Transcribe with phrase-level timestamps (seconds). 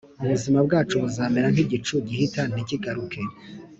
[0.23, 3.19] ubuzima bwacu buzamera nk’igicu gihita ntikigaruke,